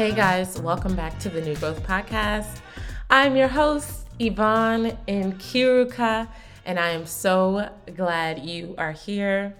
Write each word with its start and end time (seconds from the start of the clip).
Hey 0.00 0.14
guys, 0.14 0.58
welcome 0.58 0.96
back 0.96 1.18
to 1.18 1.28
the 1.28 1.42
New 1.42 1.54
Growth 1.56 1.86
Podcast. 1.86 2.62
I'm 3.10 3.36
your 3.36 3.48
host, 3.48 4.06
Yvonne 4.18 4.96
Nkiruka, 5.06 6.26
and 6.64 6.80
I 6.80 6.92
am 6.92 7.04
so 7.04 7.68
glad 7.94 8.38
you 8.38 8.74
are 8.78 8.92
here. 8.92 9.54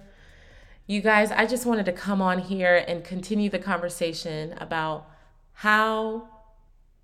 You 0.86 1.02
guys, 1.02 1.30
I 1.30 1.44
just 1.44 1.66
wanted 1.66 1.84
to 1.84 1.92
come 1.92 2.22
on 2.22 2.38
here 2.38 2.82
and 2.88 3.04
continue 3.04 3.50
the 3.50 3.58
conversation 3.58 4.54
about 4.54 5.10
how 5.52 6.26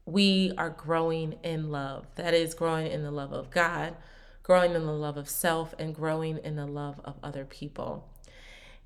we 0.06 0.54
are 0.56 0.70
growing 0.70 1.34
in 1.42 1.70
love. 1.70 2.06
That 2.14 2.32
is, 2.32 2.54
growing 2.54 2.86
in 2.86 3.02
the 3.02 3.10
love 3.10 3.34
of 3.34 3.50
God, 3.50 3.96
growing 4.44 4.74
in 4.74 4.86
the 4.86 4.92
love 4.92 5.18
of 5.18 5.28
self, 5.28 5.74
and 5.78 5.94
growing 5.94 6.38
in 6.38 6.56
the 6.56 6.66
love 6.66 7.02
of 7.04 7.16
other 7.22 7.44
people. 7.44 8.08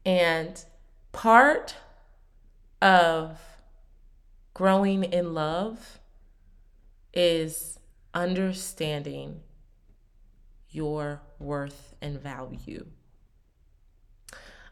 And 0.04 0.64
part 1.12 1.76
of 2.82 3.38
growing 4.60 5.04
in 5.04 5.32
love 5.32 6.00
is 7.14 7.78
understanding 8.12 9.40
your 10.68 11.22
worth 11.38 11.94
and 12.02 12.20
value. 12.20 12.84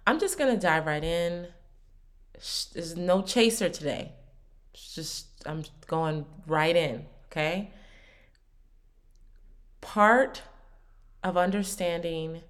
I'm 0.07 0.21
just 0.21 0.37
going 0.37 0.55
to 0.55 0.61
dive 0.61 0.85
right 0.85 1.03
in. 1.03 1.47
There's 2.35 2.99
no 2.99 3.23
chaser 3.23 3.71
today. 3.71 4.13
It's 4.75 4.95
just, 4.95 5.29
I'm 5.47 5.65
going 5.87 6.27
right 6.47 6.77
in, 6.77 7.07
okay? 7.33 7.71
Part 9.81 10.43
of 11.25 11.39
understanding, 11.39 12.43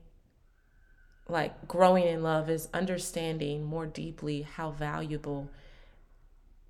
like 1.28 1.68
growing 1.68 2.02
in 2.02 2.24
love, 2.24 2.50
is 2.50 2.68
understanding 2.74 3.64
more 3.64 3.86
deeply 3.86 4.42
how 4.42 4.72
valuable 4.72 5.48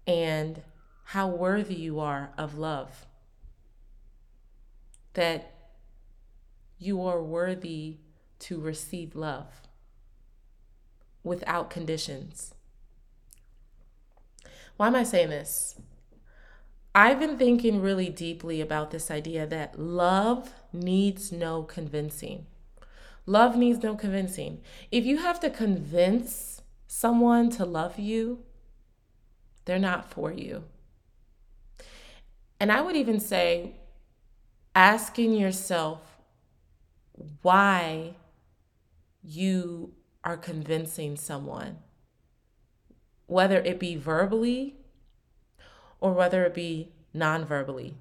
and 0.09 0.63
how 1.05 1.29
worthy 1.29 1.75
you 1.75 2.01
are 2.01 2.31
of 2.39 2.57
love 2.57 3.07
that 5.13 5.55
you 6.79 7.05
are 7.05 7.23
worthy 7.23 7.99
to 8.39 8.59
receive 8.59 9.15
love 9.15 9.63
without 11.23 11.69
conditions. 11.69 12.55
Why 14.77 14.87
am 14.87 14.95
I 14.95 15.03
saying 15.03 15.31
this? 15.31 15.79
I've 16.95 17.21
been 17.21 17.37
thinking 17.37 17.83
really 17.83 18.09
deeply 18.09 18.61
about 18.61 18.91
this 18.91 19.11
idea 19.11 19.47
that 19.47 19.79
love 19.79 20.55
needs 20.73 21.31
no 21.33 21.65
convincing. 21.65 22.47
Love 23.27 23.57
needs 23.57 23.83
no 23.83 23.95
convincing. 23.95 24.63
If 24.91 25.05
you 25.05 25.19
have 25.19 25.39
to 25.41 25.51
convince 25.51 26.63
someone 26.87 27.51
to 27.51 27.67
love 27.67 27.99
you, 27.99 28.45
they're 29.69 29.79
not 29.79 30.11
for 30.11 30.33
you. 30.33 30.65
And 32.59 32.73
I 32.73 32.81
would 32.81 32.97
even 32.97 33.21
say, 33.21 33.75
asking 34.75 35.35
yourself 35.35 36.01
why 37.43 38.15
you 39.23 39.93
are 40.25 40.39
convincing 40.39 41.17
someone, 41.17 41.81
whether 43.27 43.59
it 43.59 43.79
be 43.79 43.95
verbally 43.95 44.77
or 46.01 46.15
whether 46.15 46.47
it 46.47 46.55
be 46.55 46.89
non 47.13 47.45
verbally. 47.45 47.95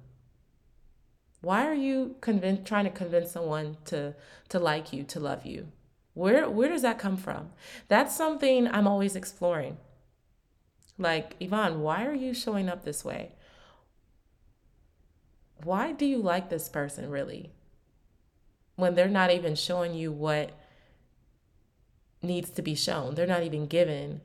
Why 1.42 1.66
are 1.66 1.74
you 1.74 2.16
trying 2.22 2.84
to 2.84 2.90
convince 2.90 3.30
someone 3.30 3.76
to, 3.84 4.14
to 4.48 4.58
like 4.58 4.90
you, 4.90 5.02
to 5.04 5.20
love 5.20 5.44
you? 5.44 5.68
Where, 6.14 6.48
where 6.48 6.70
does 6.70 6.82
that 6.82 6.98
come 6.98 7.18
from? 7.18 7.50
That's 7.88 8.16
something 8.16 8.66
I'm 8.68 8.86
always 8.86 9.14
exploring. 9.14 9.76
Like, 10.98 11.36
Yvonne, 11.40 11.80
why 11.80 12.04
are 12.04 12.14
you 12.14 12.34
showing 12.34 12.68
up 12.68 12.84
this 12.84 13.04
way? 13.04 13.32
why 15.64 15.92
do 15.92 16.06
you 16.06 16.18
like 16.18 16.48
this 16.48 16.68
person 16.68 17.10
really? 17.10 17.50
When 18.76 18.94
they're 18.94 19.08
not 19.08 19.30
even 19.30 19.54
showing 19.54 19.94
you 19.94 20.12
what 20.12 20.52
needs 22.22 22.50
to 22.50 22.62
be 22.62 22.74
shown, 22.74 23.14
they're 23.14 23.26
not 23.26 23.42
even 23.42 23.66
given 23.66 24.20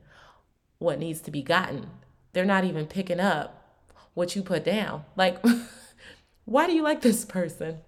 what 0.78 0.98
needs 0.98 1.20
to 1.22 1.30
be 1.30 1.42
gotten. 1.42 1.88
They're 2.32 2.44
not 2.44 2.64
even 2.64 2.86
picking 2.86 3.20
up 3.20 3.82
what 4.14 4.36
you 4.36 4.42
put 4.42 4.64
down. 4.64 5.04
Like, 5.16 5.44
why 6.44 6.66
do 6.66 6.72
you 6.72 6.82
like 6.82 7.00
this 7.00 7.24
person? 7.24 7.78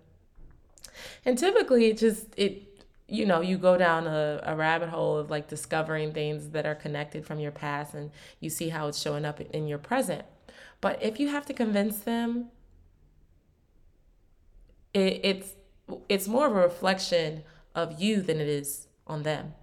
And 1.24 1.38
typically, 1.38 1.86
it 1.86 1.98
just, 1.98 2.26
it, 2.36 2.65
you 3.08 3.24
know, 3.24 3.40
you 3.40 3.56
go 3.56 3.76
down 3.76 4.06
a, 4.06 4.40
a 4.42 4.56
rabbit 4.56 4.88
hole 4.88 5.18
of 5.18 5.30
like 5.30 5.48
discovering 5.48 6.12
things 6.12 6.50
that 6.50 6.66
are 6.66 6.74
connected 6.74 7.24
from 7.24 7.38
your 7.38 7.52
past 7.52 7.94
and 7.94 8.10
you 8.40 8.50
see 8.50 8.68
how 8.68 8.88
it's 8.88 9.00
showing 9.00 9.24
up 9.24 9.40
in 9.40 9.68
your 9.68 9.78
present. 9.78 10.24
But 10.80 11.02
if 11.02 11.20
you 11.20 11.28
have 11.28 11.46
to 11.46 11.54
convince 11.54 12.00
them 12.00 12.48
it, 14.92 15.20
it's 15.22 15.52
it's 16.08 16.26
more 16.26 16.46
of 16.46 16.52
a 16.52 16.60
reflection 16.60 17.44
of 17.74 18.00
you 18.00 18.22
than 18.22 18.40
it 18.40 18.48
is 18.48 18.88
on 19.06 19.22
them. 19.22 19.54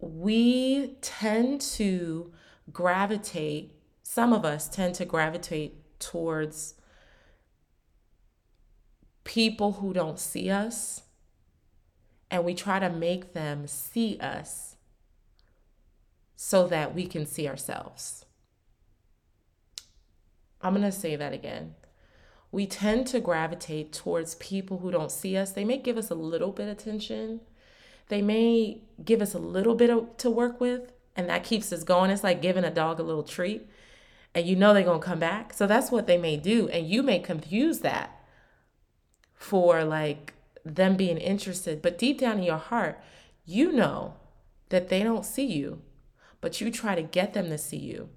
We 0.00 0.96
tend 1.00 1.60
to 1.60 2.32
gravitate, 2.72 3.76
some 4.02 4.32
of 4.32 4.44
us 4.44 4.68
tend 4.68 4.96
to 4.96 5.04
gravitate 5.04 6.00
towards 6.00 6.74
people 9.24 9.72
who 9.72 9.92
don't 9.92 10.18
see 10.18 10.50
us, 10.50 11.02
and 12.30 12.44
we 12.44 12.54
try 12.54 12.78
to 12.78 12.90
make 12.90 13.34
them 13.34 13.66
see 13.66 14.18
us 14.20 14.76
so 16.34 16.66
that 16.66 16.94
we 16.94 17.06
can 17.06 17.26
see 17.26 17.48
ourselves. 17.48 18.24
I'm 20.60 20.74
going 20.74 20.84
to 20.84 20.92
say 20.92 21.16
that 21.16 21.32
again 21.32 21.74
we 22.52 22.66
tend 22.66 23.06
to 23.06 23.18
gravitate 23.18 23.92
towards 23.92 24.34
people 24.34 24.78
who 24.78 24.90
don't 24.90 25.10
see 25.10 25.36
us. 25.38 25.52
They 25.52 25.64
may 25.64 25.78
give 25.78 25.96
us 25.96 26.10
a 26.10 26.14
little 26.14 26.52
bit 26.52 26.68
of 26.68 26.78
attention. 26.78 27.40
They 28.08 28.20
may 28.20 28.82
give 29.02 29.22
us 29.22 29.32
a 29.32 29.38
little 29.38 29.74
bit 29.74 29.88
of, 29.88 30.14
to 30.18 30.30
work 30.30 30.60
with, 30.60 30.92
and 31.16 31.30
that 31.30 31.44
keeps 31.44 31.72
us 31.72 31.82
going. 31.82 32.10
It's 32.10 32.22
like 32.22 32.42
giving 32.42 32.62
a 32.62 32.70
dog 32.70 33.00
a 33.00 33.02
little 33.02 33.22
treat, 33.22 33.66
and 34.34 34.46
you 34.46 34.54
know 34.54 34.74
they're 34.74 34.82
going 34.82 35.00
to 35.00 35.06
come 35.06 35.18
back. 35.18 35.54
So 35.54 35.66
that's 35.66 35.90
what 35.90 36.06
they 36.06 36.18
may 36.18 36.36
do. 36.36 36.68
And 36.68 36.86
you 36.86 37.02
may 37.02 37.18
confuse 37.20 37.78
that 37.80 38.20
for 39.42 39.84
like 39.84 40.34
them 40.64 40.96
being 40.96 41.18
interested. 41.18 41.82
But 41.82 41.98
deep 41.98 42.20
down 42.20 42.38
in 42.38 42.44
your 42.44 42.58
heart, 42.58 43.00
you 43.44 43.72
know 43.72 44.14
that 44.68 44.88
they 44.88 45.02
don't 45.02 45.24
see 45.24 45.44
you, 45.44 45.82
but 46.40 46.60
you 46.60 46.70
try 46.70 46.94
to 46.94 47.02
get 47.02 47.34
them 47.34 47.48
to 47.48 47.58
see 47.58 47.78
you 47.78 48.08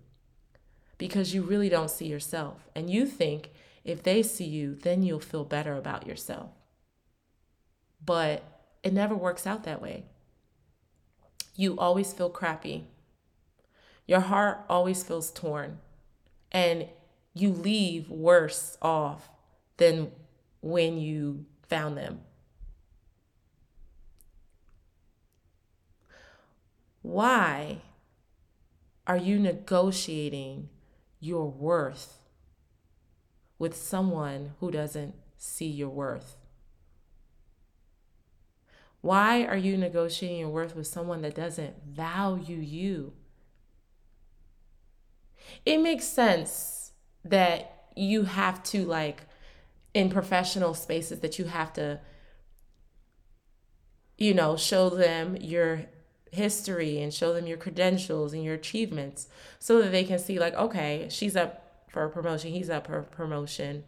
because 0.98 1.34
you 1.34 1.42
really 1.42 1.68
don't 1.68 1.90
see 1.90 2.06
yourself. 2.06 2.68
And 2.76 2.90
you 2.90 3.06
think 3.06 3.50
if 3.84 4.04
they 4.04 4.22
see 4.22 4.46
you, 4.46 4.76
then 4.76 5.04
you'll 5.04 5.20
feel 5.20 5.44
better 5.44 5.76
about 5.76 6.06
yourself. 6.06 6.52
But 8.04 8.44
it 8.84 8.94
never 8.94 9.16
works 9.16 9.48
out 9.48 9.64
that 9.64 9.82
way. 9.82 10.06
You 11.56 11.78
always 11.78 12.14
feel 12.14 12.30
crappy. 12.30 12.86
Your 14.06 14.20
heart 14.20 14.60
always 14.70 15.04
feels 15.04 15.32
torn. 15.32 15.80
And 16.52 16.88
you 17.34 17.52
leave 17.52 18.10
worse 18.10 18.78
off 18.82 19.30
than 19.78 20.12
when 20.66 20.98
you 20.98 21.46
found 21.70 21.96
them. 21.96 22.20
Why 27.04 27.84
are 29.06 29.16
you 29.16 29.38
negotiating 29.38 30.70
your 31.20 31.52
worth 31.52 32.18
with 33.60 33.76
someone 33.76 34.54
who 34.60 34.72
doesn't 34.72 35.14
see 35.38 35.68
your 35.68 35.90
worth? 35.90 36.36
Why 39.02 39.46
are 39.46 39.56
you 39.56 39.78
negotiating 39.78 40.40
your 40.40 40.50
worth 40.50 40.76
with 40.76 40.88
someone 40.88 41.22
that 41.22 41.36
doesn't 41.36 41.76
value 41.86 42.58
you? 42.58 43.14
It 45.64 45.78
makes 45.78 46.06
sense 46.06 46.94
that 47.24 47.84
you 47.96 48.24
have 48.24 48.64
to, 48.64 48.84
like, 48.84 49.28
in 49.96 50.10
professional 50.10 50.74
spaces, 50.74 51.22
that 51.22 51.40
you 51.40 51.46
have 51.46 51.72
to, 51.72 52.02
you 54.18 54.34
know, 54.34 54.58
show 54.58 54.90
them 54.90 55.38
your 55.38 55.86
history 56.32 57.02
and 57.02 57.14
show 57.14 57.34
them 57.34 57.48
your 57.48 57.58
credentials 57.58 58.34
and 58.34 58.44
your 58.44 58.56
achievements 58.56 59.30
so 59.58 59.82
that 59.82 59.94
they 59.94 60.04
can 60.04 60.20
see, 60.20 60.38
like, 60.38 60.54
okay, 60.56 61.08
she's 61.10 61.38
up 61.38 61.88
for 61.88 62.04
a 62.04 62.10
promotion, 62.10 62.52
he's 62.52 62.70
up 62.70 62.88
for 62.88 63.04
promotion. 63.04 63.86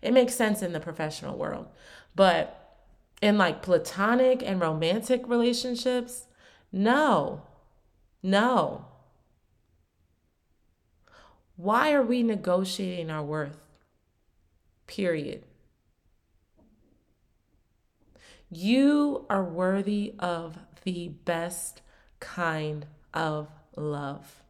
It 0.00 0.12
makes 0.12 0.36
sense 0.36 0.62
in 0.62 0.72
the 0.72 0.78
professional 0.78 1.36
world. 1.36 1.66
But 2.14 2.54
in 3.20 3.36
like 3.36 3.60
platonic 3.60 4.44
and 4.44 4.60
romantic 4.60 5.26
relationships, 5.26 6.26
no. 6.70 7.42
No. 8.22 8.84
Why 11.56 11.92
are 11.92 12.02
we 12.02 12.22
negotiating 12.22 13.10
our 13.10 13.24
worth? 13.24 13.67
Period. 14.88 15.44
You 18.50 19.26
are 19.30 19.44
worthy 19.44 20.14
of 20.18 20.58
the 20.82 21.08
best 21.08 21.82
kind 22.18 22.86
of 23.14 23.48
love. 23.76 24.42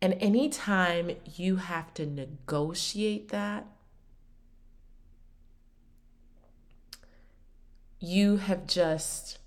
And 0.00 0.14
anytime 0.20 1.12
you 1.34 1.56
have 1.56 1.94
to 1.94 2.06
negotiate 2.06 3.30
that, 3.30 3.66
you 7.98 8.36
have 8.36 8.66
just, 8.66 9.38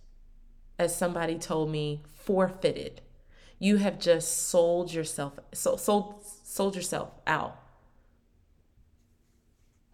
as 0.80 0.98
somebody 0.98 1.38
told 1.38 1.69
me, 1.69 2.01
forfeited. 2.13 3.01
You 3.60 3.78
have 3.78 4.00
just 4.00 4.48
sold 4.48 4.92
yourself, 4.92 5.34
sold, 5.54 6.24
sold 6.44 6.75
yourself 6.75 7.12
out. 7.28 7.60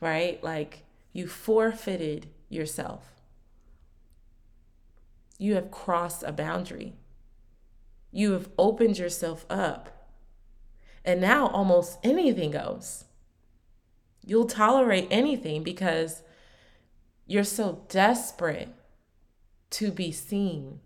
Right? 0.02 0.44
Like 0.44 0.84
you 1.14 1.28
forfeited 1.28 2.28
yourself. 2.50 3.22
You 5.38 5.56
have 5.56 5.72
crossed 5.72 6.24
a 6.24 6.34
boundary. 6.34 6.94
You 8.12 8.34
have 8.34 8.50
opened 8.60 8.98
yourself 8.98 9.46
up. 9.50 10.10
And 11.06 11.22
now 11.22 11.48
almost 11.48 11.98
anything 12.04 12.52
goes. 12.52 13.06
You'll 14.24 14.46
tolerate 14.46 15.08
anything 15.10 15.64
because 15.64 16.22
you're 17.26 17.44
so 17.44 17.84
desperate 17.90 18.70
to 19.72 19.92
be 19.92 20.12
seen, 20.12 20.80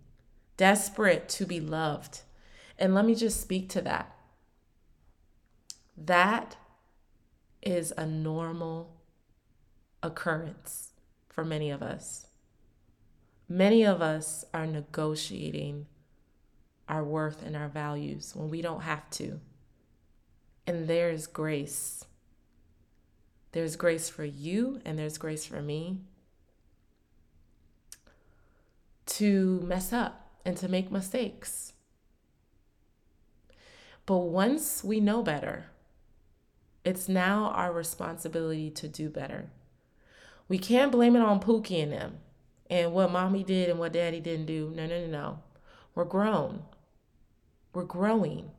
desperate 0.56 1.28
to 1.30 1.44
be 1.44 1.60
loved. 1.60 2.20
And 2.78 2.94
let 2.94 3.04
me 3.04 3.14
just 3.14 3.40
speak 3.40 3.68
to 3.70 3.82
that. 3.82 4.14
That 5.96 6.56
is 7.62 7.92
a 7.98 8.06
normal 8.06 8.95
occurrence 10.06 10.92
for 11.28 11.44
many 11.44 11.70
of 11.70 11.82
us. 11.82 12.26
Many 13.48 13.84
of 13.84 14.00
us 14.00 14.44
are 14.54 14.66
negotiating 14.66 15.86
our 16.88 17.04
worth 17.04 17.44
and 17.44 17.56
our 17.56 17.68
values 17.68 18.32
when 18.34 18.48
we 18.48 18.62
don't 18.62 18.82
have 18.82 19.08
to. 19.10 19.40
And 20.66 20.88
there's 20.88 21.26
grace. 21.26 22.04
There's 23.52 23.76
grace 23.76 24.08
for 24.08 24.24
you, 24.24 24.80
and 24.84 24.98
there's 24.98 25.18
grace 25.18 25.44
for 25.44 25.62
me 25.62 26.00
to 29.06 29.60
mess 29.64 29.92
up 29.92 30.28
and 30.44 30.56
to 30.56 30.68
make 30.68 30.90
mistakes. 30.90 31.72
But 34.04 34.18
once 34.18 34.84
we 34.84 35.00
know 35.00 35.22
better, 35.22 35.66
it's 36.84 37.08
now 37.08 37.46
our 37.46 37.72
responsibility 37.72 38.70
to 38.70 38.88
do 38.88 39.08
better. 39.08 39.50
We 40.48 40.58
can't 40.58 40.92
blame 40.92 41.16
it 41.16 41.22
on 41.22 41.40
Pookie 41.40 41.82
and 41.82 41.92
them 41.92 42.18
and 42.70 42.92
what 42.92 43.10
mommy 43.10 43.42
did 43.42 43.68
and 43.68 43.78
what 43.78 43.92
daddy 43.92 44.20
didn't 44.20 44.46
do. 44.46 44.72
No, 44.74 44.86
no, 44.86 45.00
no, 45.00 45.06
no. 45.06 45.38
We're 45.94 46.04
grown. 46.04 46.62
We're 47.72 47.84
growing. 47.84 48.50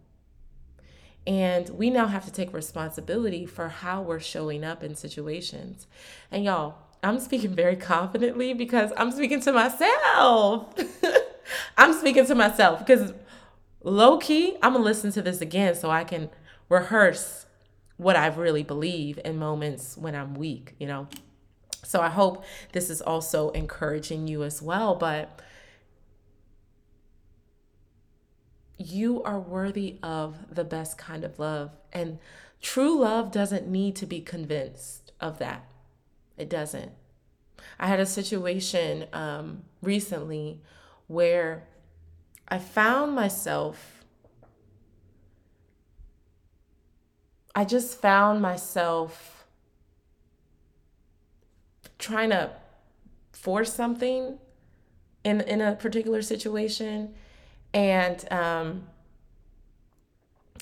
And 1.25 1.69
we 1.69 1.89
now 1.89 2.07
have 2.07 2.25
to 2.25 2.31
take 2.31 2.53
responsibility 2.53 3.45
for 3.45 3.67
how 3.67 4.01
we're 4.01 4.19
showing 4.19 4.63
up 4.63 4.83
in 4.83 4.95
situations. 4.95 5.87
And 6.31 6.45
y'all, 6.45 6.75
I'm 7.03 7.19
speaking 7.19 7.53
very 7.53 7.75
confidently 7.75 8.53
because 8.53 8.91
I'm 8.95 9.11
speaking 9.11 9.41
to 9.41 9.51
myself. 9.51 10.73
I'm 11.77 11.93
speaking 11.93 12.25
to 12.27 12.35
myself 12.35 12.79
because 12.79 13.13
low 13.83 14.17
key, 14.17 14.55
I'm 14.61 14.73
going 14.73 14.83
to 14.83 14.87
listen 14.87 15.11
to 15.13 15.21
this 15.21 15.41
again 15.41 15.75
so 15.75 15.91
I 15.91 16.03
can 16.03 16.29
rehearse 16.69 17.45
what 17.97 18.15
I 18.15 18.27
really 18.27 18.63
believe 18.63 19.19
in 19.25 19.37
moments 19.37 19.97
when 19.97 20.15
I'm 20.15 20.33
weak, 20.33 20.75
you 20.79 20.87
know? 20.87 21.07
So 21.87 22.01
I 22.01 22.09
hope 22.09 22.43
this 22.73 22.89
is 22.89 23.01
also 23.01 23.49
encouraging 23.51 24.27
you 24.27 24.43
as 24.43 24.61
well. 24.61 24.93
But 24.93 25.41
you 28.77 29.23
are 29.23 29.39
worthy 29.39 29.97
of 30.03 30.53
the 30.53 30.65
best 30.65 30.97
kind 30.97 31.23
of 31.23 31.39
love. 31.39 31.71
And 31.93 32.19
true 32.61 32.99
love 32.99 33.31
doesn't 33.31 33.69
need 33.69 33.95
to 33.95 34.05
be 34.05 34.19
convinced 34.19 35.13
of 35.21 35.39
that. 35.39 35.63
It 36.35 36.49
doesn't. 36.49 36.91
I 37.79 37.87
had 37.87 38.01
a 38.01 38.05
situation 38.05 39.05
um, 39.13 39.63
recently 39.81 40.59
where 41.07 41.69
I 42.49 42.59
found 42.59 43.15
myself, 43.15 44.03
I 47.55 47.63
just 47.63 48.01
found 48.01 48.41
myself 48.41 49.36
trying 51.99 52.29
to 52.29 52.51
force 53.31 53.73
something 53.73 54.37
in 55.23 55.41
in 55.41 55.61
a 55.61 55.75
particular 55.75 56.21
situation. 56.21 57.13
And 57.73 58.25
um 58.31 58.87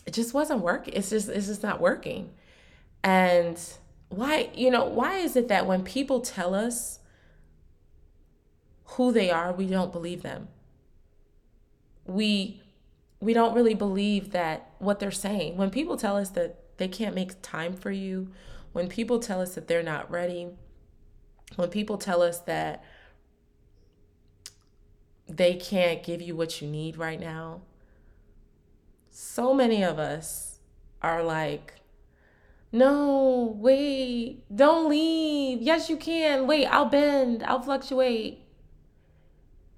it 0.06 0.14
just 0.14 0.34
wasn't 0.34 0.62
working 0.62 0.94
it's 0.94 1.10
just 1.10 1.30
it's 1.30 1.48
just 1.48 1.64
not 1.64 1.80
working. 1.80 2.32
And 3.04 3.60
why 4.10 4.50
you 4.54 4.72
know 4.72 4.86
why 4.86 5.18
is 5.18 5.36
it 5.36 5.48
that 5.48 5.66
when 5.66 5.84
people 5.84 6.22
tell 6.22 6.54
us 6.54 7.00
who 8.90 9.12
they 9.12 9.32
are 9.32 9.52
we 9.52 9.68
don't 9.68 9.92
believe 9.92 10.22
them? 10.22 10.48
We 12.06 12.62
we 13.20 13.34
don't 13.34 13.56
really 13.56 13.74
believe 13.74 14.32
that 14.32 14.70
what 14.80 15.00
they're 15.00 15.12
saying. 15.12 15.58
When 15.58 15.72
people 15.72 15.98
tell 15.98 16.18
us 16.18 16.30
that 16.32 16.78
they 16.78 16.88
can't 16.88 17.16
make 17.16 17.42
time 17.42 17.74
for 17.74 17.92
you 17.92 18.32
when 18.74 18.88
people 18.88 19.20
tell 19.20 19.42
us 19.42 19.56
that 19.56 19.68
they're 19.68 19.84
not 19.84 20.12
ready 20.12 20.50
when 21.58 21.70
people 21.70 21.98
tell 21.98 22.22
us 22.22 22.40
that 22.40 22.84
they 25.28 25.56
can't 25.56 26.04
give 26.04 26.22
you 26.22 26.36
what 26.36 26.62
you 26.62 26.68
need 26.68 26.98
right 26.98 27.20
now, 27.20 27.62
so 29.10 29.54
many 29.54 29.84
of 29.84 29.98
us 29.98 30.60
are 31.02 31.24
like, 31.24 31.76
no, 32.72 33.56
wait, 33.58 34.44
don't 34.54 34.90
leave. 34.90 35.62
Yes, 35.62 35.90
you 35.90 35.98
can. 35.98 36.46
Wait, 36.46 36.66
I'll 36.66 36.86
bend, 36.90 37.44
I'll 37.44 37.62
fluctuate. 37.62 38.42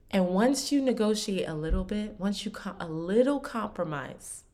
And 0.10 0.30
once 0.30 0.72
you 0.72 0.82
negotiate 0.82 1.48
a 1.48 1.54
little 1.54 1.84
bit, 1.84 2.16
once 2.18 2.46
you 2.46 2.52
com- 2.52 2.78
a 2.80 2.88
little 2.88 3.40
compromise, 3.40 4.46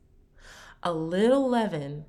a 0.82 0.92
little 0.92 1.48
leaven 1.48 2.06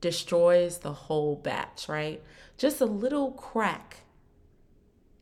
destroys 0.00 0.78
the 0.78 0.92
whole 0.92 1.36
batch, 1.36 1.88
right? 1.88 2.22
Just 2.58 2.80
a 2.80 2.86
little 2.86 3.32
crack 3.32 3.98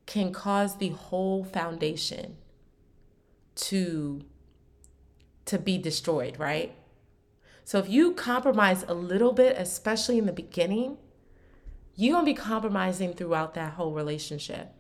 can 0.07 0.33
cause 0.33 0.77
the 0.77 0.91
whole 0.91 1.45
foundation 1.45 2.37
to 3.55 4.25
to 5.47 5.59
be 5.59 5.77
destroyed, 5.77 6.39
right? 6.39 6.75
So 7.65 7.79
if 7.79 7.89
you 7.89 8.13
compromise 8.13 8.85
a 8.89 8.95
little 8.95 9.33
bit, 9.33 9.57
especially 9.59 10.19
in 10.19 10.27
the 10.27 10.33
beginning, 10.33 10.97
you're 11.95 12.15
going 12.15 12.25
to 12.25 12.33
be 12.33 12.37
compromising 12.37 13.13
throughout 13.13 13.55
that 13.55 13.75
whole 13.75 13.93
relationship. 13.93 14.73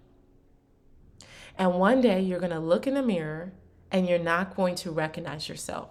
And 1.56 1.74
one 1.74 2.00
day 2.00 2.20
you're 2.20 2.40
going 2.40 2.50
to 2.50 2.58
look 2.58 2.86
in 2.86 2.94
the 2.94 3.02
mirror 3.02 3.52
and 3.90 4.08
you're 4.08 4.18
not 4.18 4.56
going 4.56 4.74
to 4.76 4.90
recognize 4.90 5.48
yourself 5.48 5.90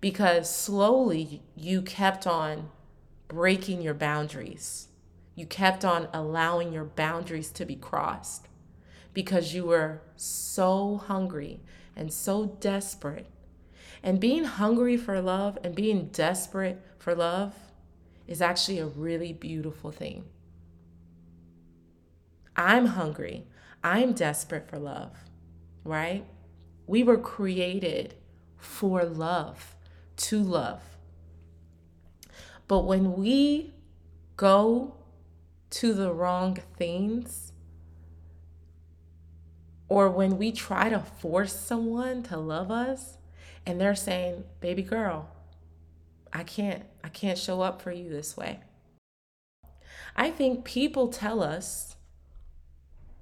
because 0.00 0.54
slowly 0.54 1.42
you 1.54 1.82
kept 1.82 2.26
on 2.26 2.70
breaking 3.28 3.82
your 3.82 3.94
boundaries. 3.94 4.88
You 5.34 5.46
kept 5.46 5.84
on 5.84 6.08
allowing 6.12 6.72
your 6.72 6.84
boundaries 6.84 7.50
to 7.52 7.64
be 7.64 7.76
crossed 7.76 8.48
because 9.12 9.54
you 9.54 9.66
were 9.66 10.02
so 10.16 10.98
hungry 11.06 11.60
and 11.94 12.12
so 12.12 12.56
desperate. 12.60 13.26
And 14.02 14.20
being 14.20 14.44
hungry 14.44 14.96
for 14.96 15.20
love 15.20 15.58
and 15.64 15.74
being 15.74 16.08
desperate 16.08 16.80
for 16.98 17.14
love 17.14 17.54
is 18.26 18.42
actually 18.42 18.78
a 18.78 18.86
really 18.86 19.32
beautiful 19.32 19.90
thing. 19.90 20.24
I'm 22.56 22.86
hungry. 22.86 23.46
I'm 23.84 24.12
desperate 24.12 24.68
for 24.68 24.78
love, 24.78 25.16
right? 25.84 26.24
We 26.86 27.02
were 27.02 27.18
created 27.18 28.14
for 28.56 29.04
love, 29.04 29.76
to 30.16 30.42
love. 30.42 30.82
But 32.68 32.80
when 32.80 33.14
we 33.14 33.74
go 34.36 34.96
to 35.70 35.92
the 35.92 36.12
wrong 36.12 36.58
things, 36.76 37.52
or 39.88 40.10
when 40.10 40.36
we 40.36 40.50
try 40.52 40.88
to 40.88 40.98
force 40.98 41.52
someone 41.54 42.22
to 42.24 42.36
love 42.36 42.70
us 42.70 43.18
and 43.64 43.80
they're 43.80 43.94
saying, 43.94 44.44
baby 44.60 44.82
girl, 44.82 45.28
I 46.32 46.42
can't, 46.42 46.84
I 47.04 47.08
can't 47.08 47.38
show 47.38 47.60
up 47.60 47.80
for 47.80 47.92
you 47.92 48.08
this 48.08 48.36
way. 48.36 48.60
I 50.16 50.30
think 50.30 50.64
people 50.64 51.08
tell 51.08 51.42
us 51.42 51.96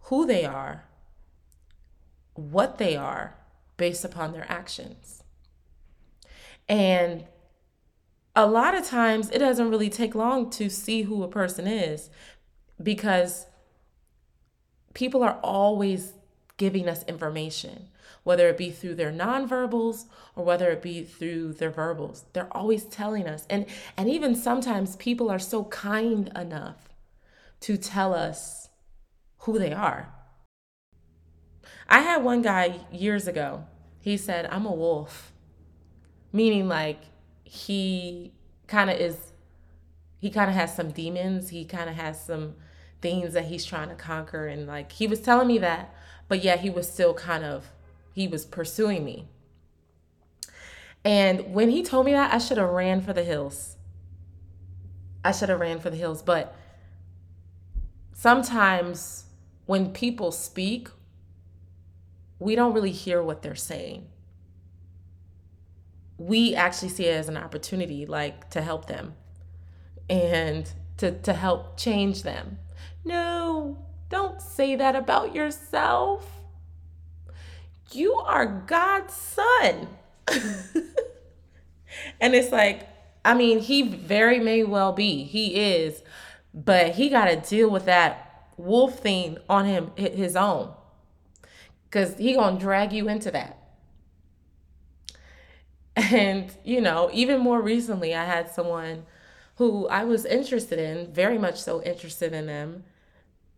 who 0.03 0.27
they 0.27 0.45
are, 0.45 0.85
what 2.35 2.79
they 2.79 2.97
are, 2.97 3.37
based 3.77 4.05
upon 4.05 4.33
their 4.33 4.47
actions. 4.51 5.23
And 6.69 7.25
a 8.37 8.47
lot 8.47 8.75
of 8.75 8.85
times 8.85 9.31
it 9.31 9.39
doesn't 9.39 9.71
really 9.71 9.91
take 9.91 10.15
long 10.15 10.51
to 10.51 10.69
see 10.69 11.03
who 11.03 11.23
a 11.23 11.29
person 11.29 11.67
is 11.67 12.11
because 12.83 13.47
people 14.95 15.23
are 15.23 15.39
always 15.43 16.15
giving 16.57 16.89
us 16.89 17.05
information, 17.05 17.89
whether 18.25 18.49
it 18.49 18.57
be 18.57 18.71
through 18.71 18.95
their 18.95 19.13
nonverbals 19.13 20.07
or 20.35 20.45
whether 20.45 20.71
it 20.71 20.83
be 20.83 21.05
through 21.05 21.53
their 21.55 21.71
verbals. 21.71 22.25
They're 22.33 22.55
always 22.57 22.85
telling 22.85 23.27
us. 23.27 23.47
And 23.49 23.67
and 23.97 24.09
even 24.09 24.35
sometimes 24.35 24.97
people 24.97 25.31
are 25.31 25.39
so 25.39 25.65
kind 25.65 26.31
enough 26.37 26.95
to 27.61 27.77
tell 27.77 28.15
us 28.15 28.69
who 29.39 29.59
they 29.59 29.73
are. 29.73 30.13
I 31.89 32.01
had 32.01 32.25
one 32.25 32.43
guy 32.43 32.81
years 32.91 33.29
ago. 33.29 33.67
He 34.01 34.17
said, 34.17 34.47
"I'm 34.51 34.67
a 34.67 34.73
wolf." 34.73 35.33
Meaning 36.33 36.69
like 36.69 37.01
he 37.45 38.33
kind 38.67 38.91
of 38.91 38.99
is 38.99 39.33
he 40.19 40.31
kind 40.31 40.49
of 40.49 40.57
has 40.57 40.75
some 40.75 40.91
demons. 40.91 41.51
He 41.51 41.65
kind 41.65 41.89
of 41.91 41.97
has 41.97 42.25
some 42.25 42.55
things 43.03 43.35
that 43.35 43.45
he's 43.45 43.65
trying 43.65 43.91
to 43.91 43.95
conquer. 43.95 44.47
And 44.47 44.67
like 44.67 44.93
he 44.93 45.07
was 45.07 45.21
telling 45.21 45.49
me 45.49 45.59
that 45.59 45.95
but 46.29 46.43
yet 46.43 46.61
he 46.61 46.71
was 46.71 46.91
still 46.91 47.15
kind 47.15 47.45
of 47.45 47.71
he 48.13 48.27
was 48.27 48.45
pursuing 48.45 49.05
me. 49.05 49.29
And 51.05 51.53
when 51.53 51.71
he 51.71 51.83
told 51.83 52.07
me 52.07 52.13
that 52.13 52.33
i 52.33 52.39
should 52.39 52.59
have 52.59 52.71
ran 52.71 53.01
for 53.01 53.13
the 53.13 53.25
hills. 53.25 53.77
I 55.25 55.33
should 55.33 55.49
have 55.49 55.61
ran 55.61 55.81
for 55.81 55.91
the 55.91 55.97
hills. 55.97 56.23
But 56.23 56.55
sometimes 58.13 59.25
when 59.67 59.93
people 59.93 60.33
speak 60.33 60.89
we 62.39 62.55
don't 62.55 62.75
really 62.75 62.91
hear 62.91 63.23
what 63.23 63.43
they're 63.43 63.55
saying 63.55 64.07
we 66.19 66.55
actually 66.55 66.89
see 66.89 67.07
it 67.07 67.17
as 67.17 67.29
an 67.29 67.37
opportunity 67.37 68.07
like 68.07 68.51
to 68.51 68.63
help 68.63 68.87
them 68.87 69.15
and 70.09 70.73
to, 70.97 71.11
to 71.21 71.33
help 71.33 71.77
change 71.77 72.23
them 72.23 72.59
no, 73.05 73.77
don't 74.09 74.41
say 74.41 74.77
that 74.77 74.97
about 74.97 75.35
yourself. 75.35 76.27
You 77.93 78.15
are 78.15 78.47
God's 78.47 79.15
son. 79.15 79.89
and 82.21 82.35
it's 82.35 82.51
like, 82.51 82.89
I 83.25 83.35
mean, 83.35 83.59
he 83.59 83.83
very 83.83 84.41
may 84.41 84.65
well 84.65 84.93
be. 84.93 85.25
He 85.25 85.55
is. 85.57 86.03
But 86.55 86.95
he 86.95 87.09
got 87.11 87.27
to 87.27 87.37
deal 87.37 87.69
with 87.69 87.85
that 87.85 88.49
wolf 88.57 89.01
thing 89.01 89.39
on 89.49 89.67
him 89.67 89.91
his 89.97 90.37
own. 90.37 90.73
Cuz 91.91 92.17
he 92.17 92.35
to 92.35 92.59
drag 92.59 92.93
you 92.93 93.09
into 93.09 93.31
that. 93.33 93.59
And, 95.97 96.53
you 96.65 96.81
know, 96.81 97.09
even 97.13 97.41
more 97.41 97.61
recently 97.61 98.15
I 98.15 98.25
had 98.25 98.51
someone 98.51 99.07
who 99.57 99.87
I 99.89 100.05
was 100.05 100.25
interested 100.25 100.79
in, 100.79 101.13
very 101.13 101.39
much 101.39 101.61
so 101.63 101.83
interested 101.83 102.33
in 102.33 102.47
them, 102.47 102.85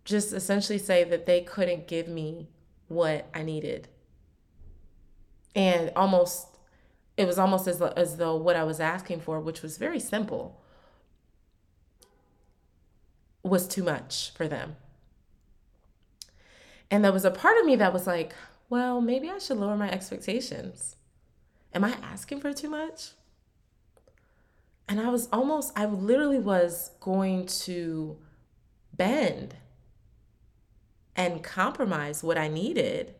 just 0.05 0.33
essentially 0.33 0.79
say 0.79 1.03
that 1.05 1.27
they 1.27 1.41
couldn't 1.41 1.89
give 1.89 2.07
me 2.07 2.49
what 2.89 3.29
I 3.35 3.43
needed. 3.43 3.89
And 5.55 5.91
almost, 5.97 6.59
it 7.17 7.27
was 7.27 7.39
almost 7.39 7.67
as, 7.67 7.81
as 7.81 8.19
though 8.19 8.37
what 8.37 8.57
I 8.57 8.65
was 8.65 8.79
asking 8.79 9.21
for, 9.21 9.41
which 9.41 9.63
was 9.63 9.79
very 9.79 9.99
simple, 9.99 10.61
was 13.43 13.67
too 13.67 13.83
much 13.83 14.33
for 14.35 14.47
them. 14.47 14.77
And 16.91 17.03
there 17.03 17.13
was 17.13 17.25
a 17.25 17.31
part 17.31 17.59
of 17.59 17.65
me 17.65 17.77
that 17.77 17.93
was 17.93 18.07
like, 18.07 18.35
well, 18.69 19.01
maybe 19.01 19.31
I 19.31 19.39
should 19.39 19.57
lower 19.57 19.77
my 19.77 19.91
expectations. 19.91 20.97
Am 21.75 21.85
I 21.85 21.97
asking 22.03 22.41
for 22.41 22.53
too 22.53 22.71
much? 22.71 23.11
And 24.89 25.01
I 25.01 25.09
was 25.09 25.29
almost, 25.33 25.73
I 25.77 25.87
literally 25.87 26.39
was 26.39 26.93
going 27.01 27.47
to 27.47 28.19
bend 28.93 29.57
and 31.17 31.43
compromise 31.43 32.23
what 32.23 32.39
I 32.39 32.49
needed 32.49 33.15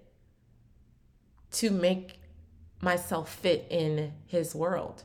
to 1.53 1.71
make 1.71 2.21
myself 2.81 3.33
fit 3.35 3.67
in 3.71 4.13
his 4.27 4.55
world. 4.55 5.03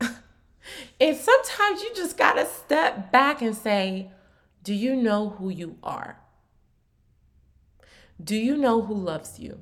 and 0.00 1.16
sometimes 1.16 1.82
you 1.82 1.94
just 1.94 2.16
got 2.16 2.34
to 2.34 2.46
step 2.46 3.12
back 3.12 3.42
and 3.42 3.54
say, 3.54 4.10
Do 4.62 4.74
you 4.74 4.96
know 4.96 5.30
who 5.30 5.50
you 5.50 5.76
are? 5.82 6.18
Do 8.22 8.36
you 8.36 8.56
know 8.56 8.82
who 8.82 8.94
loves 8.94 9.38
you? 9.38 9.60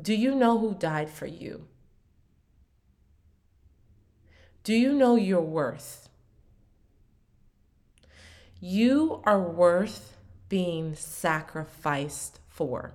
Do 0.00 0.14
you 0.14 0.34
know 0.34 0.58
who 0.58 0.74
died 0.74 1.10
for 1.10 1.26
you? 1.26 1.66
Do 4.64 4.74
you 4.74 4.92
know 4.92 5.16
your 5.16 5.42
worth? 5.42 6.08
You 8.60 9.20
are 9.24 9.40
worth 9.40 10.16
being 10.48 10.94
sacrificed 10.94 12.38
for. 12.48 12.94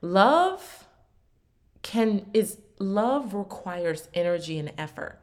Love 0.00 0.86
can 1.82 2.26
is 2.32 2.58
love 2.78 3.34
requires 3.34 4.08
energy 4.14 4.58
and 4.58 4.72
effort. 4.78 5.18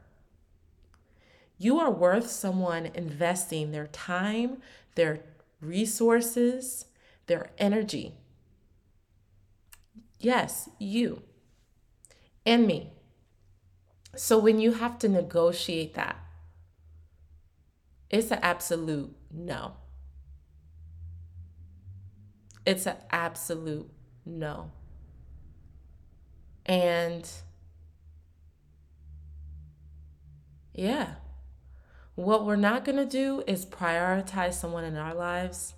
You 1.57 1.79
are 1.79 1.91
worth 1.91 2.29
someone 2.29 2.87
investing 2.87 3.71
their 3.71 3.87
time, 3.87 4.57
their 4.95 5.21
resources, 5.63 6.85
their 7.27 7.51
energy. 7.57 8.15
Yes, 10.19 10.69
you 10.79 11.21
and 12.45 12.65
me. 12.67 12.91
So 14.15 14.39
when 14.39 14.59
you 14.59 14.73
have 14.73 14.97
to 14.99 15.07
negotiate 15.09 15.93
that, 15.93 16.17
it's 18.09 18.31
an 18.31 18.39
absolute 18.41 19.13
no. 19.31 19.73
It's 22.65 22.85
an 22.85 22.97
absolute 23.11 23.89
no. 24.25 24.71
And 26.65 27.29
yeah, 30.73 31.15
what 32.15 32.45
we're 32.45 32.55
not 32.55 32.85
going 32.85 32.97
to 32.97 33.05
do 33.05 33.43
is 33.47 33.65
prioritize 33.65 34.53
someone 34.53 34.83
in 34.83 34.97
our 34.97 35.13
lives 35.13 35.73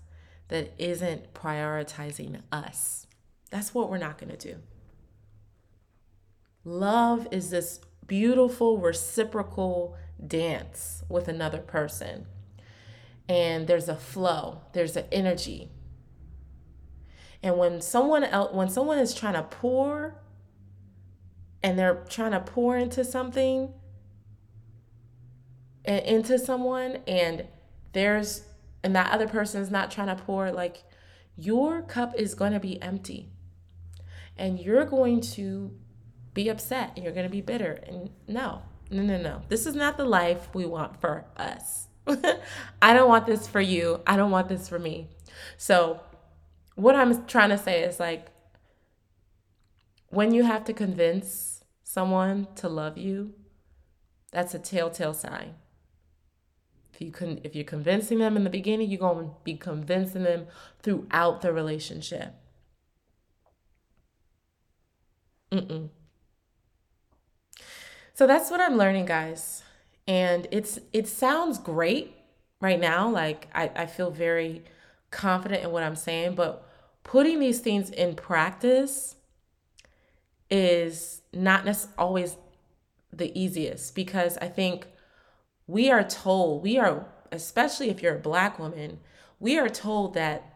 that 0.49 0.73
isn't 0.77 1.33
prioritizing 1.33 2.41
us. 2.51 3.07
That's 3.49 3.73
what 3.73 3.89
we're 3.89 3.97
not 3.97 4.17
going 4.17 4.35
to 4.35 4.53
do. 4.53 4.57
Love 6.63 7.27
is 7.31 7.51
this 7.51 7.79
beautiful 8.07 8.77
reciprocal 8.79 9.95
dance 10.25 11.03
with 11.09 11.27
another 11.27 11.59
person. 11.59 12.25
And 13.27 13.67
there's 13.67 13.89
a 13.89 13.95
flow, 13.95 14.61
there's 14.73 14.95
an 14.95 15.05
energy. 15.11 15.69
And 17.41 17.57
when 17.57 17.81
someone 17.81 18.23
else 18.23 18.53
when 18.53 18.69
someone 18.69 18.97
is 18.97 19.13
trying 19.13 19.33
to 19.33 19.43
pour 19.43 20.15
and 21.61 21.77
they're 21.77 22.03
trying 22.09 22.31
to 22.31 22.39
pour 22.39 22.77
into 22.77 23.03
something 23.03 23.73
into 25.87 26.39
someone 26.39 26.99
and 27.07 27.45
there's 27.93 28.43
and 28.83 28.95
that 28.95 29.11
other 29.11 29.27
person 29.27 29.61
is 29.61 29.71
not 29.71 29.89
trying 29.89 30.15
to 30.15 30.23
pour 30.23 30.51
like 30.51 30.83
your 31.37 31.81
cup 31.81 32.13
is 32.17 32.35
going 32.35 32.53
to 32.53 32.59
be 32.59 32.81
empty 32.81 33.29
and 34.37 34.59
you're 34.59 34.85
going 34.85 35.21
to 35.21 35.71
be 36.33 36.49
upset 36.49 36.91
and 36.95 37.03
you're 37.03 37.13
going 37.13 37.25
to 37.25 37.31
be 37.31 37.41
bitter. 37.41 37.79
And 37.87 38.11
no, 38.27 38.61
no, 38.91 39.01
no, 39.01 39.17
no. 39.17 39.41
This 39.49 39.65
is 39.65 39.75
not 39.75 39.97
the 39.97 40.05
life 40.05 40.49
we 40.53 40.65
want 40.65 41.01
for 41.01 41.25
us. 41.37 41.87
I 42.81 42.93
don't 42.93 43.09
want 43.09 43.25
this 43.25 43.47
for 43.47 43.61
you. 43.61 44.01
I 44.05 44.15
don't 44.15 44.31
want 44.31 44.49
this 44.49 44.69
for 44.69 44.77
me. 44.77 45.09
So, 45.57 46.01
what 46.75 46.95
I'm 46.95 47.25
trying 47.25 47.49
to 47.49 47.57
say 47.57 47.83
is 47.83 47.99
like, 47.99 48.27
when 50.09 50.33
you 50.33 50.43
have 50.43 50.65
to 50.65 50.73
convince 50.73 51.63
someone 51.83 52.47
to 52.55 52.69
love 52.69 52.97
you, 52.97 53.33
that's 54.31 54.53
a 54.53 54.59
telltale 54.59 55.13
sign. 55.13 55.55
If 56.95 57.01
you 57.01 57.11
can, 57.11 57.41
if 57.43 57.55
you're 57.55 57.65
convincing 57.65 58.19
them 58.19 58.37
in 58.37 58.45
the 58.45 58.49
beginning, 58.49 58.89
you're 58.89 58.99
going 58.99 59.27
to 59.27 59.35
be 59.43 59.55
convincing 59.55 60.23
them 60.23 60.47
throughout 60.81 61.41
the 61.41 61.51
relationship. 61.51 62.33
Mm-mm. 65.51 65.89
So 68.13 68.25
that's 68.25 68.49
what 68.49 68.61
I'm 68.61 68.77
learning, 68.77 69.07
guys. 69.07 69.63
And 70.07 70.47
it's 70.51 70.79
it 70.93 71.09
sounds 71.09 71.57
great 71.57 72.15
right 72.61 72.79
now. 72.79 73.09
Like 73.09 73.49
I, 73.53 73.71
I 73.75 73.85
feel 73.87 74.09
very 74.09 74.63
confident 75.11 75.65
in 75.65 75.71
what 75.71 75.83
I'm 75.83 75.97
saying, 75.97 76.35
but 76.35 76.65
putting 77.03 77.39
these 77.39 77.59
things 77.59 77.89
in 77.89 78.15
practice 78.15 79.15
is 80.49 81.23
not 81.33 81.67
always 81.97 82.37
the 83.11 83.37
easiest 83.37 83.95
because 83.95 84.37
I 84.37 84.47
think 84.47 84.87
we 85.67 85.89
are 85.89 86.03
told, 86.03 86.63
we 86.63 86.77
are, 86.77 87.05
especially 87.31 87.89
if 87.89 88.01
you're 88.01 88.17
a 88.17 88.19
black 88.19 88.59
woman, 88.59 88.99
we 89.39 89.57
are 89.57 89.69
told 89.69 90.13
that 90.13 90.51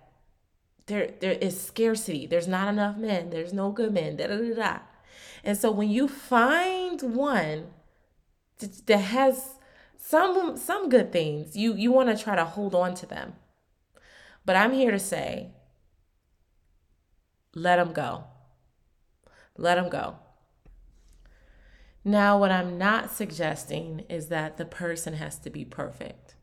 there 0.85 1.11
there 1.19 1.33
is 1.33 1.59
scarcity. 1.59 2.25
There's 2.25 2.47
not 2.47 2.67
enough 2.67 2.97
men. 2.97 3.29
There's 3.29 3.53
no 3.53 3.71
good 3.71 3.93
men. 3.93 4.15
Da 4.15 4.27
da 4.27 4.37
da 4.37 4.53
da. 4.55 4.79
And 5.43 5.57
so 5.57 5.71
when 5.71 5.89
you 5.89 6.07
find 6.07 7.01
one 7.01 7.67
that 8.59 8.97
has 8.97 9.55
some 9.99 10.57
some 10.57 10.89
good 10.89 11.11
things. 11.11 11.55
You 11.55 11.75
you 11.75 11.91
want 11.91 12.09
to 12.15 12.21
try 12.21 12.35
to 12.35 12.45
hold 12.45 12.73
on 12.73 12.95
to 12.95 13.05
them. 13.05 13.35
But 14.45 14.55
I'm 14.55 14.73
here 14.73 14.91
to 14.91 14.99
say 14.99 15.51
let 17.53 17.77
them 17.77 17.93
go. 17.93 18.23
Let 19.57 19.75
them 19.75 19.89
go. 19.89 20.15
Now, 22.03 22.37
what 22.39 22.51
I'm 22.51 22.77
not 22.77 23.11
suggesting 23.11 24.05
is 24.09 24.27
that 24.27 24.57
the 24.57 24.65
person 24.65 25.15
has 25.15 25.37
to 25.39 25.49
be 25.49 25.65
perfect. 25.65 26.35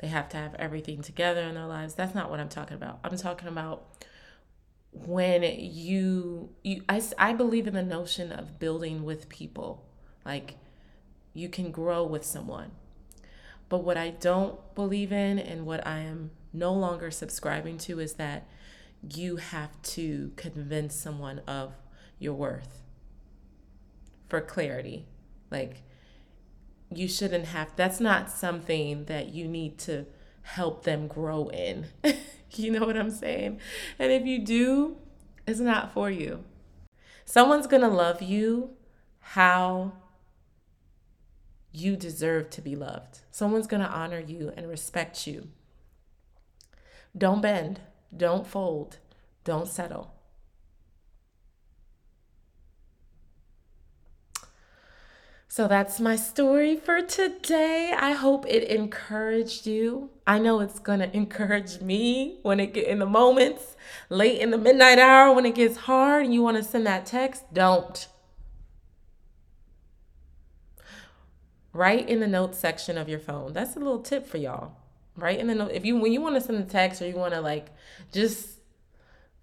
They 0.00 0.08
have 0.08 0.28
to 0.30 0.36
have 0.36 0.54
everything 0.56 1.02
together 1.02 1.42
in 1.42 1.54
their 1.54 1.66
lives. 1.66 1.94
That's 1.94 2.14
not 2.14 2.30
what 2.30 2.40
I'm 2.40 2.48
talking 2.48 2.76
about. 2.76 2.98
I'm 3.04 3.16
talking 3.16 3.48
about 3.48 3.86
when 4.92 5.42
you 5.42 6.50
you 6.62 6.82
I, 6.88 7.02
I 7.18 7.32
believe 7.32 7.66
in 7.66 7.74
the 7.74 7.82
notion 7.82 8.32
of 8.32 8.58
building 8.58 9.04
with 9.04 9.28
people. 9.28 9.84
Like 10.24 10.56
you 11.32 11.48
can 11.48 11.70
grow 11.70 12.04
with 12.04 12.24
someone. 12.24 12.72
But 13.68 13.78
what 13.78 13.96
I 13.96 14.10
don't 14.10 14.58
believe 14.74 15.12
in 15.12 15.38
and 15.38 15.64
what 15.64 15.86
I 15.86 16.00
am 16.00 16.32
no 16.52 16.72
longer 16.72 17.10
subscribing 17.10 17.78
to 17.78 17.98
is 17.98 18.14
that 18.14 18.46
you 19.02 19.36
have 19.36 19.70
to 19.82 20.32
convince 20.36 20.94
someone 20.94 21.40
of 21.40 21.74
your 22.18 22.34
worth 22.34 22.83
for 24.28 24.40
clarity. 24.40 25.06
Like, 25.50 25.82
you 26.92 27.08
shouldn't 27.08 27.46
have, 27.46 27.74
that's 27.76 28.00
not 28.00 28.30
something 28.30 29.04
that 29.06 29.34
you 29.34 29.48
need 29.48 29.78
to 29.80 30.06
help 30.42 30.84
them 30.84 31.06
grow 31.06 31.48
in. 31.48 31.86
you 32.54 32.70
know 32.70 32.86
what 32.86 32.96
I'm 32.96 33.10
saying? 33.10 33.60
And 33.98 34.12
if 34.12 34.26
you 34.26 34.44
do, 34.44 34.96
it's 35.46 35.60
not 35.60 35.92
for 35.92 36.10
you. 36.10 36.44
Someone's 37.24 37.66
gonna 37.66 37.88
love 37.88 38.22
you 38.22 38.70
how 39.18 39.94
you 41.72 41.96
deserve 41.96 42.50
to 42.50 42.62
be 42.62 42.76
loved. 42.76 43.20
Someone's 43.30 43.66
gonna 43.66 43.86
honor 43.86 44.20
you 44.20 44.52
and 44.56 44.68
respect 44.68 45.26
you. 45.26 45.48
Don't 47.16 47.40
bend, 47.40 47.80
don't 48.14 48.46
fold, 48.46 48.98
don't 49.44 49.68
settle. 49.68 50.13
So 55.54 55.68
that's 55.68 56.00
my 56.00 56.16
story 56.16 56.74
for 56.74 57.00
today. 57.00 57.94
I 57.96 58.10
hope 58.10 58.44
it 58.48 58.64
encouraged 58.64 59.68
you. 59.68 60.10
I 60.26 60.40
know 60.40 60.58
it's 60.58 60.80
going 60.80 60.98
to 60.98 61.16
encourage 61.16 61.80
me 61.80 62.40
when 62.42 62.58
it 62.58 62.74
get 62.74 62.88
in 62.88 62.98
the 62.98 63.06
moments 63.06 63.76
late 64.10 64.40
in 64.40 64.50
the 64.50 64.58
midnight 64.58 64.98
hour 64.98 65.32
when 65.32 65.46
it 65.46 65.54
gets 65.54 65.76
hard 65.76 66.24
and 66.24 66.34
you 66.34 66.42
want 66.42 66.56
to 66.56 66.64
send 66.64 66.88
that 66.88 67.06
text, 67.06 67.44
don't. 67.54 68.08
Write 71.72 72.08
in 72.08 72.18
the 72.18 72.26
notes 72.26 72.58
section 72.58 72.98
of 72.98 73.08
your 73.08 73.20
phone. 73.20 73.52
That's 73.52 73.76
a 73.76 73.78
little 73.78 74.00
tip 74.00 74.26
for 74.26 74.38
y'all. 74.38 74.72
Write 75.14 75.38
in 75.38 75.46
the 75.46 75.54
note 75.54 75.70
if 75.70 75.84
you 75.84 75.96
when 75.96 76.12
you 76.12 76.20
want 76.20 76.34
to 76.34 76.40
send 76.40 76.58
a 76.58 76.66
text 76.66 77.00
or 77.00 77.06
you 77.06 77.14
want 77.14 77.32
to 77.32 77.40
like 77.40 77.68
just 78.12 78.58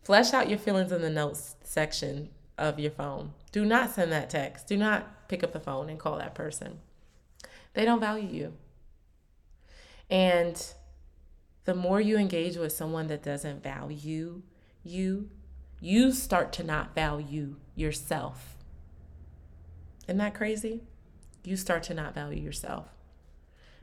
flesh 0.03 0.33
out 0.33 0.49
your 0.49 0.59
feelings 0.59 0.91
in 0.91 1.01
the 1.01 1.09
notes 1.09 1.55
section 1.63 2.31
of 2.57 2.79
your 2.79 2.91
phone. 2.91 3.33
Do 3.51 3.65
not 3.65 3.91
send 3.91 4.11
that 4.11 4.29
text. 4.29 4.67
Do 4.67 4.77
not 4.77 5.27
pick 5.27 5.43
up 5.43 5.53
the 5.53 5.59
phone 5.59 5.89
and 5.89 5.99
call 5.99 6.17
that 6.17 6.35
person. 6.35 6.79
They 7.73 7.85
don't 7.85 7.99
value 7.99 8.27
you. 8.27 8.53
And 10.09 10.63
the 11.65 11.75
more 11.75 12.01
you 12.01 12.17
engage 12.17 12.57
with 12.57 12.73
someone 12.73 13.07
that 13.07 13.23
doesn't 13.23 13.63
value 13.63 14.41
you, 14.83 15.29
you 15.79 16.11
start 16.11 16.51
to 16.53 16.63
not 16.63 16.93
value 16.93 17.55
yourself. 17.75 18.57
Isn't 20.07 20.17
that 20.17 20.33
crazy? 20.33 20.81
You 21.43 21.55
start 21.55 21.83
to 21.83 21.93
not 21.93 22.13
value 22.13 22.41
yourself. 22.41 22.87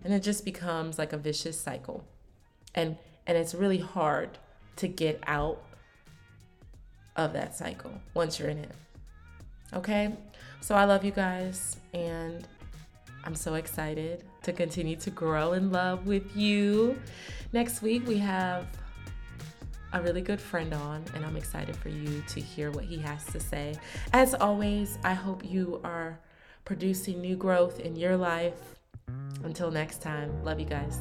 And 0.05 0.13
it 0.13 0.23
just 0.23 0.45
becomes 0.45 0.99
like 0.99 1.13
a 1.13 1.19
vicious 1.19 1.61
cycle. 1.61 2.07
And 2.75 2.99
and 3.27 3.37
it's 3.37 3.55
really 3.55 3.79
hard 3.79 4.39
to 4.77 4.89
get 4.89 5.23
out 5.27 5.63
of 7.19 7.35
that 7.35 7.55
cycle 7.55 7.93
once 8.15 8.39
you're 8.39 8.49
in 8.49 8.59
it. 8.59 8.73
Okay? 9.75 10.17
So 10.61 10.75
I 10.75 10.85
love 10.85 11.05
you 11.05 11.11
guys 11.11 11.77
and 11.93 12.49
I'm 13.25 13.35
so 13.35 13.55
excited 13.55 14.25
to 14.45 14.53
continue 14.53 14.97
to 14.97 15.11
grow 15.11 15.53
in 15.53 15.71
love 15.71 16.07
with 16.07 16.35
you. 16.35 16.99
Next 17.53 17.83
week 17.83 18.07
we 18.07 18.17
have 18.19 18.67
a 19.93 20.01
really 20.03 20.21
good 20.21 20.41
friend 20.41 20.75
on, 20.75 21.03
and 21.15 21.25
I'm 21.25 21.37
excited 21.37 21.75
for 21.75 21.89
you 21.89 22.23
to 22.29 22.41
hear 22.41 22.71
what 22.71 22.85
he 22.85 22.99
has 22.99 23.25
to 23.27 23.41
say. 23.41 23.75
As 24.13 24.35
always, 24.35 24.99
I 25.03 25.15
hope 25.15 25.45
you 25.45 25.81
are 25.83 26.19
producing 26.65 27.21
new 27.21 27.37
growth 27.37 27.81
in 27.81 27.97
your 27.97 28.17
life. 28.17 28.77
Until 29.45 29.71
next 29.71 30.03
time, 30.03 30.45
love 30.45 30.61
you 30.61 30.67
guys. 30.67 30.99